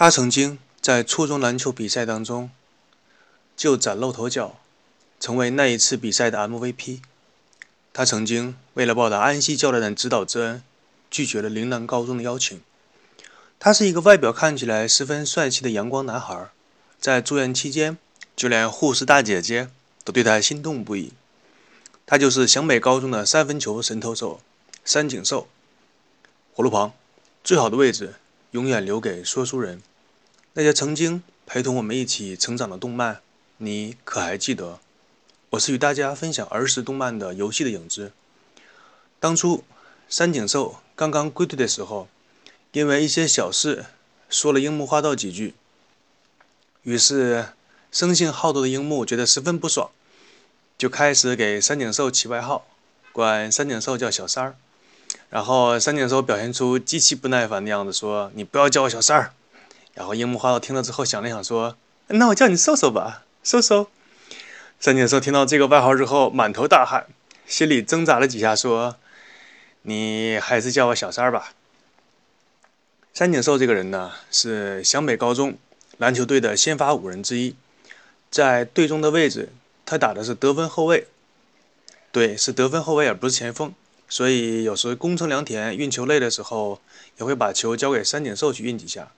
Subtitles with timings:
[0.00, 2.50] 他曾经在初中篮球比赛当中
[3.54, 4.58] 就崭露头角，
[5.20, 7.00] 成为那一次比赛的 MVP。
[7.92, 10.62] 他曾经为了报答安西教练的指导之恩，
[11.10, 12.58] 拒绝了陵南高中的邀请。
[13.58, 16.48] 他是一个外表看起来十分帅气的阳光男孩，
[16.98, 17.98] 在住院期间，
[18.34, 19.68] 就连护士大姐姐
[20.02, 21.12] 都对他心动不已。
[22.06, 24.40] 他就是湘北高中的三分球神投手
[24.82, 25.46] 山井寿。
[26.54, 26.94] 火炉旁，
[27.44, 28.14] 最好的位置
[28.52, 29.82] 永远留给说书人。
[30.54, 33.20] 那些曾经陪同我们一起成长的动漫，
[33.58, 34.78] 你可还记得？
[35.50, 38.12] 我是与大家分享儿时动漫的游戏的影子。
[39.18, 39.64] 当初
[40.08, 42.08] 山井寿刚刚归队的时候。
[42.72, 43.86] 因为一些小事，
[44.28, 45.54] 说了樱木花道几句，
[46.84, 47.48] 于是
[47.90, 49.90] 生性好斗的樱木觉得十分不爽，
[50.78, 52.64] 就开始给三井寿起外号，
[53.10, 54.56] 管三井寿叫小三儿。
[55.30, 59.34] 然后三井寿表现出极其不耐烦的样子，说：“你不要叫我小三儿。”
[59.94, 61.76] 然后樱木花道听了之后想了想，说
[62.08, 63.88] ：“那我叫你瘦瘦吧，瘦瘦。”
[64.80, 67.06] 三井寿听到这个外号之后，满头大汗，
[67.46, 68.96] 心里挣扎了几下，说
[69.82, 71.52] ：“你还是叫我小三儿吧。”
[73.12, 75.58] 山井寿这个人呢，是湘北高中
[75.98, 77.54] 篮球队的先发五人之一，
[78.30, 79.50] 在队中的位置，
[79.84, 81.08] 他打的是得分后卫，
[82.12, 83.74] 对，是得分后卫而不是前锋，
[84.08, 86.80] 所以有时攻城良田运球累的时候，
[87.18, 89.10] 也会把球交给山井寿去运几下。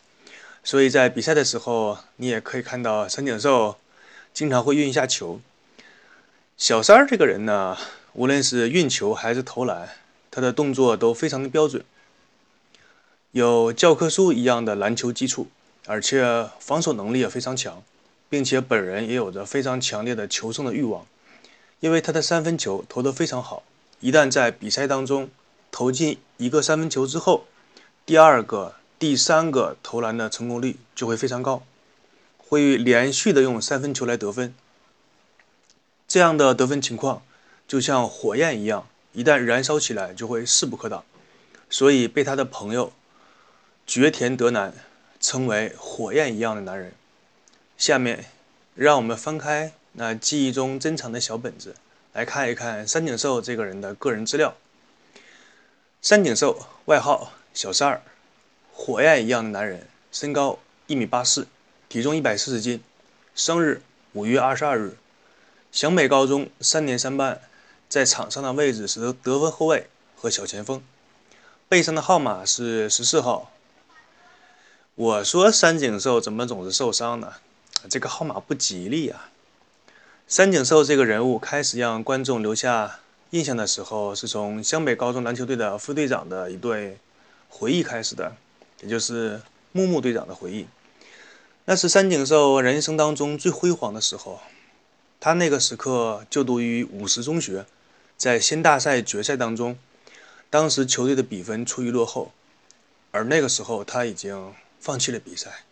[0.64, 3.76] 所以在比赛的时候，你也可以看到山井寿
[4.32, 5.40] 经常会运一下球。
[6.56, 7.76] 小三儿这个人呢，
[8.12, 9.88] 无论是运球还是投篮，
[10.30, 11.84] 他的动作都非常的标准。
[13.32, 15.48] 有教科书一样的篮球基础，
[15.86, 17.82] 而且防守能力也非常强，
[18.28, 21.06] 并且本人也有着非常强烈的求胜的欲望。
[21.80, 23.64] 因为他的三分球投得非常好，
[23.98, 25.28] 一旦在比赛当中
[25.72, 27.46] 投进一个三分球之后，
[28.06, 31.64] 第二个、第三个投篮的成功率就会非常高，
[32.38, 34.54] 会连续的用三分球来得分。
[36.06, 37.24] 这样的得分情况
[37.66, 41.04] 就像火焰一样，一旦燃烧起来就会势不可挡，
[41.68, 42.92] 所以被他的朋友。
[43.84, 44.72] 绝田德男
[45.18, 46.92] 称为火焰一样的男人。
[47.76, 48.26] 下面，
[48.76, 51.74] 让我们翻开那记忆中珍藏的小本子，
[52.12, 54.54] 来看一看三井寿这个人的个人资料。
[56.00, 58.02] 三井寿，外号小三儿，
[58.74, 61.46] 火焰一样的男人，身高一米八四，
[61.88, 62.82] 体重一百四十斤，
[63.34, 64.96] 生日五月二十二日，
[65.70, 67.40] 湘北高中三年三班，
[67.88, 70.82] 在场上的位置是得分后卫和小前锋，
[71.68, 73.52] 背上的号码是十四号。
[74.94, 77.34] 我说山井寿怎么总是受伤呢？
[77.88, 79.30] 这个号码不吉利啊！
[80.28, 83.00] 山井寿这个人物开始让观众留下
[83.30, 86.98] 印象的时候，是从湘北高中篮球队的副队长的一对
[87.48, 88.36] 回忆开始的，
[88.82, 89.40] 也就是
[89.72, 90.66] 木木队长的回忆。
[91.64, 94.40] 那是山井寿人生当中最辉煌的时候，
[95.18, 97.64] 他那个时刻就读于五十中学，
[98.16, 99.78] 在新大赛决赛当中，
[100.50, 102.32] 当时球队的比分处于落后，
[103.12, 104.52] 而那个时候他已经。
[104.82, 105.62] 放弃了比赛，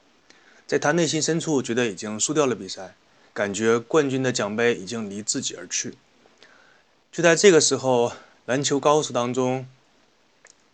[0.68, 2.94] 在他内心深处觉得已经输掉了比赛，
[3.34, 5.96] 感觉冠军的奖杯已经离自己而去。
[7.10, 8.12] 就在这个时候，
[8.46, 9.66] 篮球高手当中，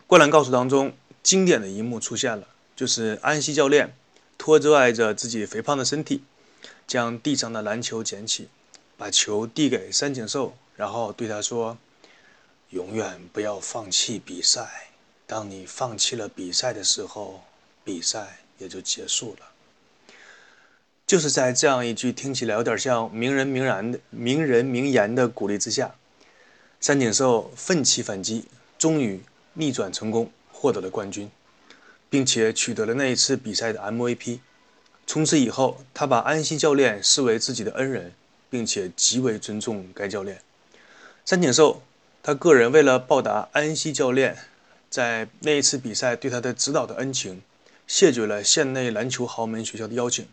[0.07, 0.93] 灌篮高手当中
[1.27, 3.93] 经典的一幕出现了，就是安西教练
[4.39, 6.23] 拖着爱着自己肥胖的身体，
[6.87, 8.49] 将地上的篮球捡起，
[8.97, 11.77] 把球递给三井寿，然后对他说
[12.71, 14.91] ：“永远不要放弃比赛，
[15.27, 17.43] 当你放弃了比赛的时候。”
[17.83, 19.47] 比赛也就结束了。
[21.07, 25.95] 就是在这样一句听起来有点像名人名言的名人名言的鼓励之下，
[26.81, 29.21] 三井寿奋起反击，终于
[29.55, 30.33] 逆转成功，
[30.67, 31.31] 获得了冠军，
[32.11, 34.41] 并且取得了那一次比赛的 MVP。
[35.07, 38.13] 从此以后，他把安西教练视为自己的恩人，
[38.51, 40.41] 并且极为尊重该教练。
[41.25, 41.83] 三井寿
[42.21, 44.37] 他个人为了报答安西教练
[44.91, 47.43] 在那一次比赛对他的指导的恩情。
[47.87, 50.27] 谢绝了县内篮球豪门学校的邀请，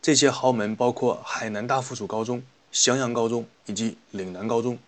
[0.00, 2.40] 这些豪门包括海南大附属高中、
[2.70, 4.78] 襄阳高中以及岭南高中。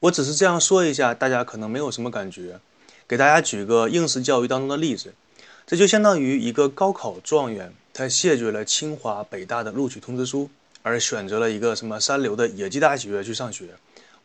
[0.00, 2.58] 我只是这样说一下，大家可能没有什么感觉。
[3.08, 5.14] 给大家举个应试教育当中的例子，
[5.66, 10.50] 这就相当于一个高考状元，他谢绝了清华、北大的录取通知书，
[10.82, 13.70] 而选择了一个什么三流的野鸡大学去上学，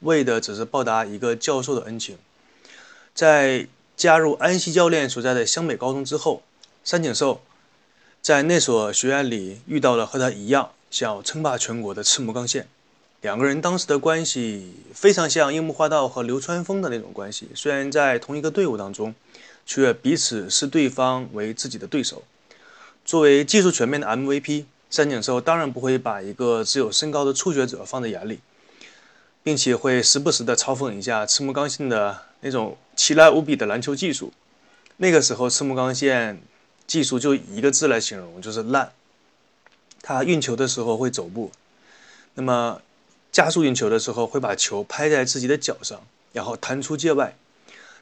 [0.02, 2.18] 为的只是报答一个教授的恩情，
[3.16, 3.68] 在。
[3.96, 6.42] 加入安西教练所在的湘北高中之后，
[6.84, 7.42] 三井寿
[8.24, 12.68] 在那所学院里遇到了和他一样想要称霸全国的赤木刚宪。
[13.24, 19.16] 两个人当时的关系非常像樱木花道和流川枫的那种关系，虽然在同一个队伍当中，
[19.66, 22.24] 却彼此视对方为自己的对手。
[23.06, 28.42] 作为技术全面的 MVP，三井寿当然不会把一个只有身高的初学者放在眼里，
[29.42, 34.34] 并且会时不时的嘲讽一下赤木刚宪的那种奇烂无比的篮球技术。
[34.98, 36.42] 那个时候，赤木刚宪
[36.86, 38.92] 技术就一个字来形容，就是烂。
[40.02, 41.50] 他运球的时候会走步，
[42.34, 42.82] 那么
[43.34, 46.02] 加速运球的时候会把球拍在自己的脚上，
[46.32, 47.36] 然后弹出界外。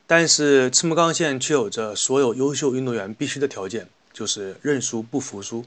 [0.05, 5.65] 但是赤木刚宪却有着所有优秀运动员必须的条件，就是认输不服输。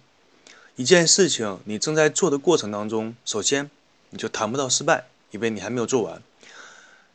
[0.77, 3.71] 一件事情你正在做的过程当中，首先
[4.11, 6.23] 你就谈不到失败，因为你还没有做完。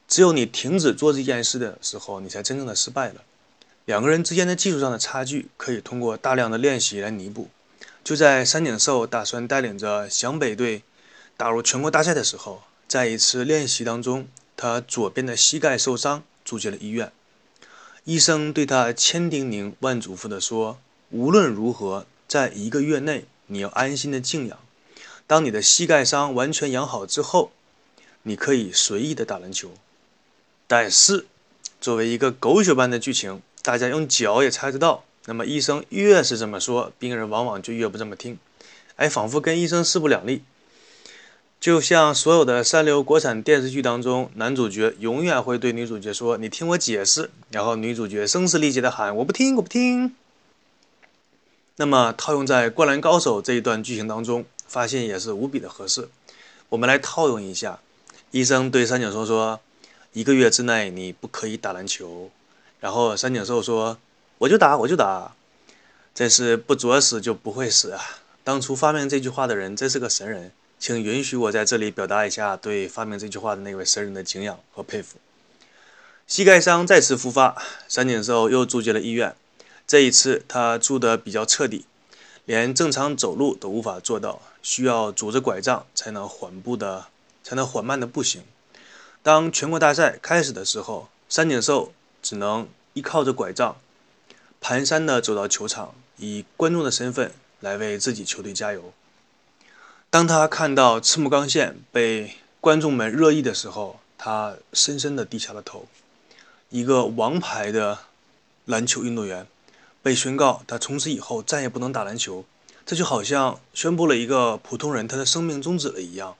[0.07, 3.21] 只有你停止做这件事的时候，你才真正的失败了。
[3.85, 7.47] 两个人之间的技术上的差距，可以通过大量的练习来弥补。
[8.03, 10.81] 就在山井寿打算带领着湘北队
[11.39, 14.27] 打入全国大赛的时候，在一次练习当中，
[14.57, 17.13] 他左边的膝盖受伤，住进了医院。
[18.03, 20.81] 医生对他千叮咛万嘱咐地说
[21.11, 24.59] ：“无论如何，在一个月内，你要安心的静养。
[25.27, 27.53] 当你的膝盖伤完全养好之后，
[28.23, 29.71] 你可以随意的打篮球。”
[30.67, 31.25] 但是，
[31.79, 35.05] 作为一个狗血般的剧情，大家用脚也猜得到。
[35.27, 38.37] 那么医生越是这么说，病人往往就越不这么听。
[38.97, 40.43] 哎，仿佛跟医生势不两立。
[41.59, 50.15] 就像所有的三流国产电视剧当中，男主角永远会对女主角说：“你听我解释。”然后女主角声嘶力竭的喊：“我不听，我不听。”
[51.75, 56.07] 那么套用在《灌篮高手》这一段剧情当中，发现也是无比的合适。
[56.69, 57.79] 我们来套用一下：
[58.31, 59.59] 医生对三井寿说
[60.13, 62.31] ：“一个月之内你不可以打篮球。”
[62.79, 63.97] 然后三井寿说
[64.39, 65.33] ：“我就打，我就打。”
[66.15, 68.01] 真是不作死就不会死啊！
[68.45, 70.53] 当初发明这句话的人真是个神人。
[70.79, 75.17] 请允许我在这里表达一下对发明这句话的那位神人的敬仰和佩服。
[76.25, 79.35] 膝盖伤再次复发，三井寿又住进了医院。
[79.85, 81.85] 这一次他住得比较彻底，
[82.45, 87.07] 连正常走路都无法做到，需要拄着拐杖才能缓步的，
[87.43, 88.43] 才能缓慢的步行。
[89.21, 91.91] 当全国大赛开始的时候，三井寿
[92.21, 93.75] 只能依靠着拐杖，
[94.61, 98.93] 蹒跚的走到球场，以观众的身份来为自己球队加油。
[100.11, 105.85] 当他看到赤木刚宪被观众们热议的时候，他深深地低下了头。
[106.69, 107.99] 一个王牌的
[108.65, 109.45] 篮球运动员
[110.01, 112.43] 被宣告他从此以后再也不能打篮球，
[112.87, 116.35] 这就好像宣布了一个普通人他的生命终止了一样。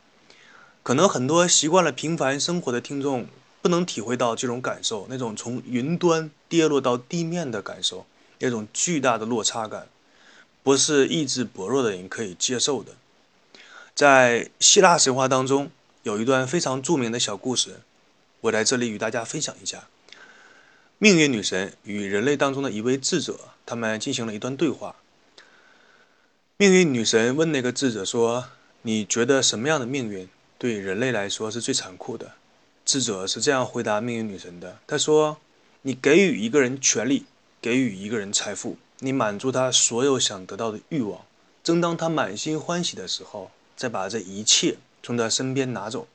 [0.82, 3.28] 可能很多习惯了平凡生活的听众
[3.62, 8.08] 不能体会到这种感受，那种从云端跌落到地面的感受，
[8.40, 9.88] 那种巨大的落差感，
[10.64, 12.94] 不是意志薄弱的人可以接受的。
[13.96, 15.72] 在希腊神话当中，
[16.04, 17.82] 有一段非常著名的小故事，
[18.42, 19.88] 我在这里与大家分享一下。
[20.98, 24.96] 命运女神与人类当中的一位智者，他们进行了一段对话。
[26.58, 28.50] 命运女神问那个智者说
[28.84, 30.28] ：“你觉得什么样的命运
[30.58, 32.34] 对人类来说是最残酷的？”
[32.86, 35.38] 智者是这样回答命运女神的：“他说，
[35.84, 37.26] 你给予一个人权利，
[37.62, 41.22] 给予一个人财富，你满足他所有想得到的欲望，
[41.64, 46.06] 正当他满心欢喜的时候。”再把这一切从他身边拿走，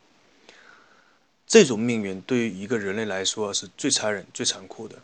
[1.47, 4.97] 这种命运对于一个人类来说是最残忍、最残酷的。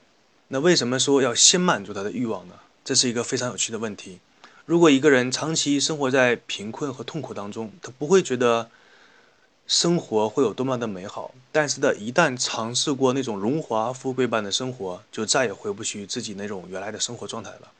[0.48, 2.56] 那为什么说要先满足他的欲望呢？
[2.84, 4.18] 这是一个非常有趣的问题。
[4.66, 8.68] 如果一个人长期生活在贫困和痛苦当中，他不会觉得
[9.66, 11.34] 生活会有多么的美好。
[11.50, 17.72] 但是，他一旦尝试过那种荣华富贵般的生活，就再也回不去自己那种原来的生活状态了。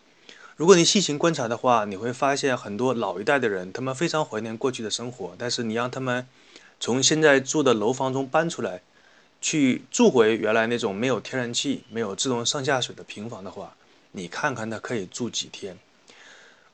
[0.61, 5.35] 如果你细心观察的话，你会发现很多老一代的人，他们非常怀念过去的生活。
[5.39, 6.27] 但是你让他们
[6.79, 8.83] 从现在住的楼房中搬出来，
[9.41, 13.75] 去住回原来那种没有天然气、没有自动上下水的平房的话，
[14.13, 15.79] 你看看他可以住几天？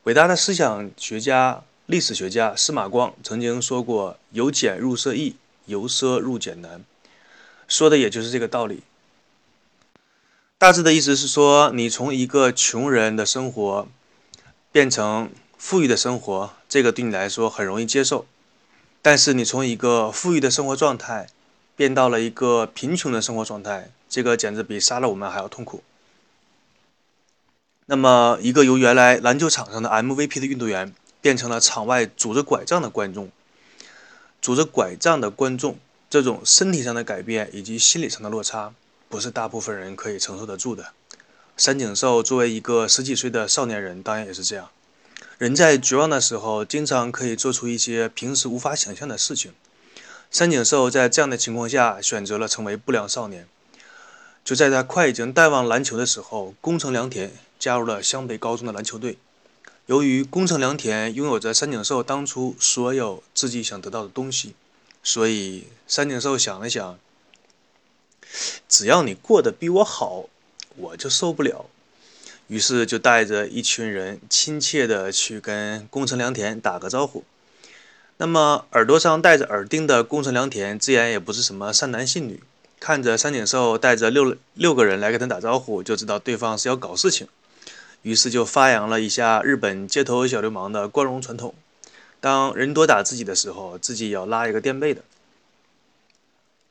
[0.03, 6.83] 伟大的思想学家、历史学家司马光曾经说过：“由俭入奢易，由奢入俭难。”
[7.69, 8.83] 说的也就是这个道理。
[10.59, 13.87] 大致的意思是说，你从一个穷人的生活
[14.73, 18.25] 变成富裕的生活，这个对你来说很容易接受；
[19.03, 21.29] 但是你从一个富裕的生活状态
[21.77, 25.83] 变到了一个贫穷的生活状态，这个简直比杀了我们还要痛苦。
[27.85, 33.31] 那么，一个由原来篮球场上的 MVP 的运动员变成了场外拄着拐杖的观众，
[34.41, 38.73] 拄着拐杖的观众，这种身体上的改变以及心理上的落差。
[39.09, 40.93] 不是大部分人可以承受得住的。
[41.57, 44.71] 三井寿作为一个十几岁的少年人，当然也是这样。
[45.39, 49.53] 人在绝望的时候，经常可以做出一些平时无法想象的事情。
[50.31, 53.47] 三井寿在这样的情况下，选择了成为不良少年。
[54.45, 59.19] 就在他快已经淡忘篮球的时候，宫城良田加入了湘北高中的篮球队。
[59.87, 64.55] 由于宫城良田拥有着三井寿当初所有自己想得到的东西，
[65.03, 66.99] 所以三井寿想了想，
[68.69, 70.27] 只要你过得比我好，
[70.77, 71.67] 我就受不了。
[72.49, 77.25] 于是就带着一群人亲切地去跟宫城良田打个招呼。
[78.19, 82.41] 那么耳朵上戴着耳钉的宫城良田自然也不是什么善男信女，
[82.79, 87.27] 看着三井寿带着六六个人来跟他打招呼，就知道对方是要搞事情，
[88.03, 91.55] 于是就发扬了一下日本街头小流氓的光荣传统：
[92.21, 95.03] 当人多打自己的时候，自己也要拉一个垫背的。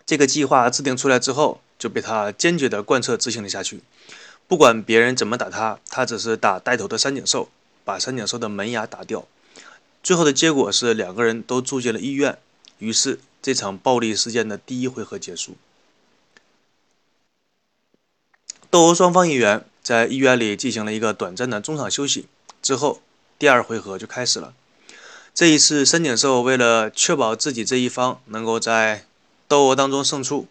[0.05, 3.81] 这个计划制定出来之后，就被他坚决地贯彻执行了下去。
[4.47, 7.49] 不管别人怎么打他，他只是打带头的三井寿，
[7.83, 9.25] 把三井寿的门牙打掉。
[10.03, 12.37] 最后的结果是两个人都住进了医院。
[12.77, 15.55] 于是这场暴力事件的第一回合结束。
[18.69, 22.27] 斗殴双方议员在医院里进行了一个短暂的中场休息，
[22.61, 23.01] 之后
[23.39, 24.53] 第二回合就开始了。
[25.33, 29.05] 这一次，三井寿为了确保自己这一方能够在
[29.47, 30.47] 斗殴当中胜出。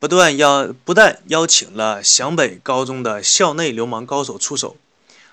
[0.00, 4.76] 不断邀不但邀请了湘北高中的校内流氓高手出手，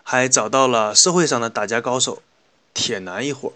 [0.01, 2.23] 还找到了社会上的打架高手
[2.73, 3.53] 铁男一伙，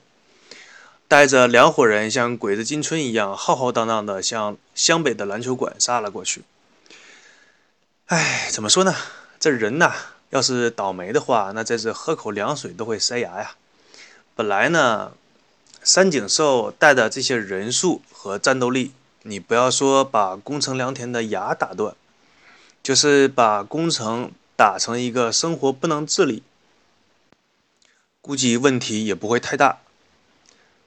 [1.08, 6.44] 带着两伙人像鬼子进村一样浩浩荡荡的向湘北的篮球馆杀了过去。
[8.06, 8.96] 哎，怎么说呢？
[9.40, 9.92] 这人呐，
[10.30, 13.56] 要是倒霉的话，那真是喝口凉水都会塞牙呀。
[14.36, 15.14] 本来呢，
[15.84, 18.92] 三井寿带的这些人数和战斗力。
[19.24, 21.94] 你不要说把宫城良田的牙打断，
[22.82, 26.42] 就是把宫城打成一个生活不能自理，
[28.22, 29.80] 估计问题也不会太大。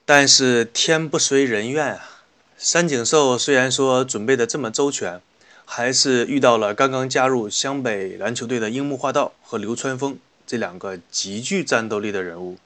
[0.03, 2.23] 但是天不遂人愿啊！
[2.57, 5.21] 三井寿虽然说准备的这么周全，
[5.63, 12.57] 还是遇到了刚刚加入湘北篮球队的樱木花道和流川枫这两个极具战斗力的人物，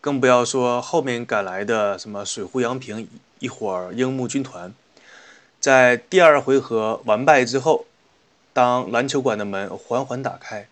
[0.00, 4.72] 更不要说后面赶来的什么水户洋平一伙樱木军团。
[5.60, 7.86] 在第二回合完败之后，
[8.52, 10.68] 当篮球馆的门缓缓打开，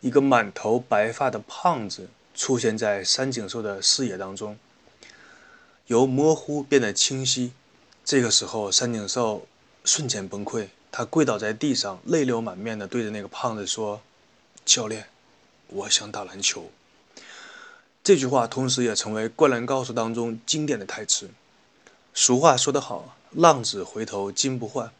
[0.00, 4.58] 一个满头白发的胖子出现在三井寿的视野当中，
[5.86, 7.52] 由模糊变得清晰。
[8.04, 9.46] 这个时候，三井寿
[9.84, 14.00] 瞬间崩溃，他跪倒在地上，泪流满面的对着那个胖子说
[14.64, 15.06] ：“教练，
[15.68, 16.70] 我想打篮球。”
[18.08, 21.28] 这句话同时也成为《灌篮高手》当中经典的台词。
[22.14, 23.14] 俗话说得好。
[23.32, 24.90] 浪子回头金不换，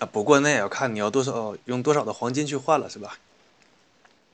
[0.00, 3.18] 啊，不过那也要看你要多少用多少的黄金去换了，是吧？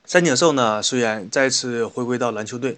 [0.03, 2.77] 三井寿呢，虽然再次回归到篮球队，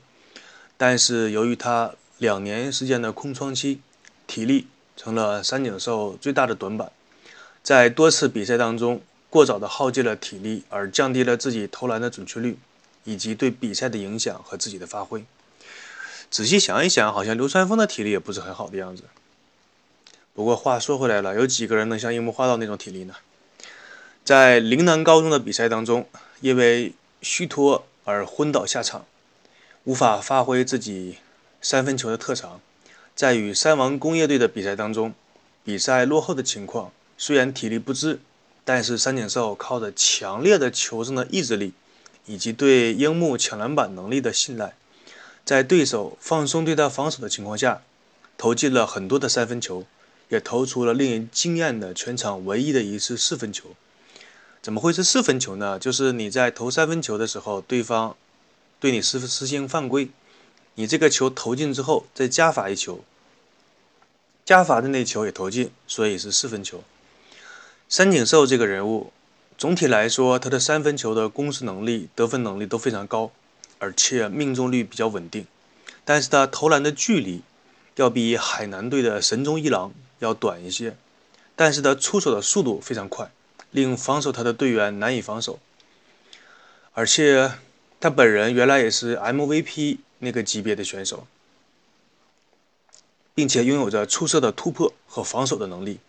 [0.77, 3.81] 但是由于他两年时间的空窗期，
[4.27, 6.91] 体力成了三井寿最大的短板，
[7.63, 12.59] 在多次比赛当中过早的耗尽了体力，而降低了自己投篮的准确率，
[13.05, 15.25] 以及对比赛的影响和自己的发挥。
[16.29, 19.03] 仔细想一想，好像流川枫的体力也不是很好的样子。
[20.33, 23.15] 不过话说回来了，有几个人能像樱木花道那种体力呢？
[24.23, 26.07] 在陵南高中的比赛当中，
[26.41, 29.05] 因为虚脱而昏倒下场，
[29.85, 31.17] 无法发挥自己
[31.61, 32.61] 三分球的特长。
[33.15, 35.15] 在与三王工业队的比赛当中，
[35.63, 38.19] 比赛落后的情况，虽然体力不支，
[38.63, 41.73] 但是三井寿靠着强烈的求胜的意志力，
[42.27, 44.75] 以及对樱木抢篮板能力的信赖，
[45.47, 47.81] 在对手放松对他防守的情况下，
[48.37, 49.87] 投进了很多的三分球。
[50.29, 53.69] 也投出了令人惊艳的全场唯一的一次四分球。
[54.61, 55.79] 怎么会是四分球呢？
[55.79, 58.13] 就是你在投三分球的时候，对方
[58.77, 60.09] 对你实实行犯规，
[60.75, 63.05] 你这个球投进之后再加罚一球，
[64.43, 66.83] 加罚的那球也投进，所以是四分球。
[67.87, 69.13] 三井寿这个人物，
[69.57, 73.31] 总体来说他的三分球的攻势能力、得分能力都非常高，
[73.79, 75.45] 而且命中率比较稳定，
[76.03, 77.41] 但是他投篮的距离
[77.95, 79.93] 要比海南队的神中一郎。
[80.19, 80.97] 要短一些，
[81.55, 83.29] 但是他出手的速度非常快，
[83.69, 85.59] 令防守他的队员难以防守。
[86.93, 87.51] 而且
[87.99, 91.27] 他本人原来也是 MVP 那个级别的选手，
[93.35, 95.99] 并且拥有着出色的突破和防守的能力，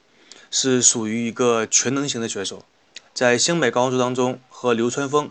[0.50, 2.64] 是属于一个全能型的选手。
[3.12, 5.30] 在湘北高中当中，和流川枫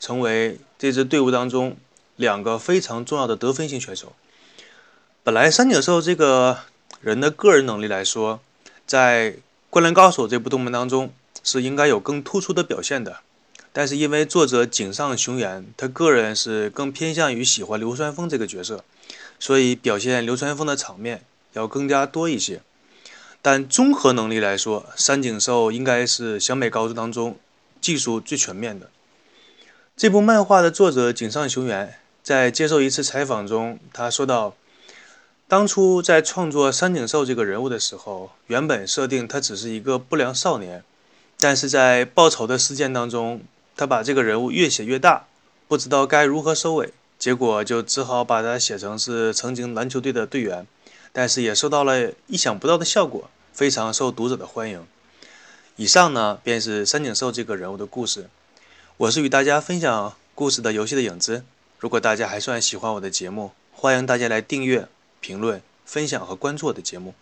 [0.00, 1.76] 成为这支队伍当中
[2.16, 4.14] 两个非常重要的得分型选手。
[5.22, 6.58] 本来三井寿这个。
[7.02, 8.40] 人的个人能力来说，
[8.86, 9.32] 在
[9.70, 13.20] 《灌篮高手》这部动漫当中是应该有更突出的表现的。
[13.72, 18.84] 但是因为作者井上雄彦他个人是更偏向于喜欢流川枫这个角色，
[19.38, 22.60] 所以表现流川枫的场面要更加多一些。
[23.40, 27.38] 但综合能力来说，三井寿应该是湘北高中当中
[27.80, 28.90] 技术最全面的。
[30.00, 31.98] 这部漫画的作者井上雄彦。
[32.22, 34.54] 在接受一次采访中，他说道
[35.46, 40.82] ：“当初在创作三井寿这个人物的时候，原本设定他只是一个不良少年，
[41.38, 43.42] 但是在报仇的事件当中，
[43.76, 45.26] 他把这个人物越写越大，
[45.68, 50.66] 不知道该如何收尾，结果就只好把他写成是曾经篮球队的队员，
[51.12, 54.82] 但是也收到了意想不到的效果，非常受读者的欢迎。”
[55.76, 58.30] 以上呢，便是三井寿这个人物的故事。
[59.00, 61.42] 我是与大家分享故事的游戏的影子。
[61.78, 64.86] 如果大家还算喜欢我的节目，欢迎大家来订阅、
[65.20, 67.14] 评论、分享和关注我的节目。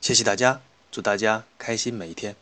[0.00, 0.60] 谢谢大家，
[0.90, 2.34] 祝大家开心每一天。